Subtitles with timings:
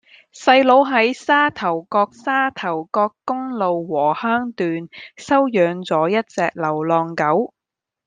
[0.33, 7.53] 細佬喺沙頭角沙頭角公路禾坑段收養左一隻流浪狗